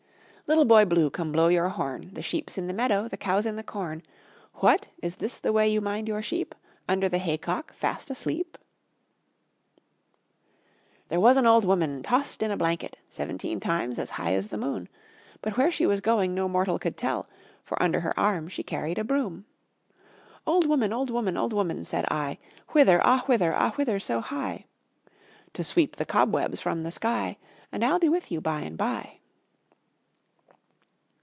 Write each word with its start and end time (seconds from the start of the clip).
Little 0.47 0.65
Boy 0.65 0.83
Blue, 0.83 1.09
come 1.09 1.31
blow 1.31 1.47
your 1.47 1.69
horn, 1.69 2.09
The 2.13 2.21
sheep's 2.21 2.57
in 2.57 2.67
the 2.67 2.73
meadow, 2.73 3.07
the 3.07 3.15
cow's 3.15 3.45
in 3.45 3.55
the 3.55 3.63
corn. 3.63 4.03
What! 4.55 4.87
Is 5.01 5.15
this 5.15 5.39
the 5.39 5.53
way 5.53 5.69
you 5.69 5.79
mind 5.79 6.09
your 6.09 6.21
sheep, 6.21 6.53
Under 6.89 7.07
the 7.07 7.19
haycock 7.19 7.71
fast 7.71 8.11
asleep? 8.11 8.57
There 11.07 11.21
was 11.21 11.37
an 11.37 11.45
old 11.45 11.63
woman 11.63 12.03
tossed 12.03 12.43
in 12.43 12.51
a 12.51 12.57
blanket 12.57 12.97
Seventeen 13.09 13.61
times 13.61 13.97
as 13.97 14.09
high 14.09 14.33
as 14.33 14.49
the 14.49 14.57
moon; 14.57 14.89
But 15.41 15.55
where 15.55 15.71
she 15.71 15.85
was 15.87 16.01
going 16.01 16.35
no 16.35 16.49
mortal 16.49 16.77
could 16.79 16.97
tell, 16.97 17.29
For 17.63 17.81
under 17.81 18.01
her 18.01 18.19
arm 18.19 18.49
she 18.49 18.61
carried 18.61 18.97
a 18.99 19.05
broom. 19.05 19.45
"Old 20.45 20.67
woman, 20.67 20.91
old 20.91 21.09
woman, 21.11 21.37
old 21.37 21.53
woman," 21.53 21.85
said 21.85 22.03
I, 22.11 22.39
"Whither, 22.71 22.99
ah 23.05 23.23
whither, 23.25 23.53
ah 23.53 23.71
whither 23.77 24.01
so 24.01 24.19
high?" 24.19 24.65
To 25.53 25.63
sweep 25.63 25.95
the 25.95 26.03
cobwebs 26.05 26.59
from 26.59 26.83
the 26.83 26.91
sky, 26.91 27.37
And 27.71 27.85
I'll 27.85 27.99
be 27.99 28.09
with 28.09 28.29
you 28.29 28.41
by 28.41 28.59
and 28.63 28.77
by." 28.77 29.19